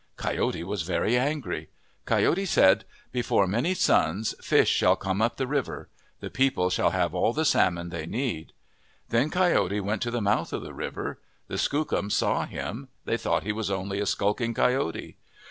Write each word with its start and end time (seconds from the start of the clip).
Coyote 0.17 0.63
was 0.63 0.81
very 0.81 1.15
angry. 1.15 1.69
Coyote 2.05 2.47
said," 2.47 2.85
Before 3.19 3.45
many 3.45 3.75
suns, 3.75 4.33
fish 4.43 4.67
shall 4.69 4.95
come 4.95 5.21
up 5.21 5.37
the 5.37 5.45
river. 5.45 5.89
The 6.21 6.31
people 6.31 6.71
shall 6.71 6.89
have 6.89 7.13
all 7.13 7.33
the 7.33 7.45
salmon 7.45 7.89
they 7.89 8.07
need." 8.07 8.51
Then 9.09 9.29
Coyote 9.29 9.79
went 9.79 10.01
to 10.01 10.09
the 10.09 10.19
mouth 10.19 10.53
of 10.53 10.63
the 10.63 10.73
river. 10.73 11.19
The 11.49 11.59
Skookums 11.59 12.13
saw 12.15 12.47
him. 12.47 12.87
They 13.05 13.15
thought 13.15 13.43
he 13.43 13.51
was 13.51 13.69
only 13.69 13.99
a 13.99 14.07
skulking 14.07 14.55
coyote. 14.55 15.17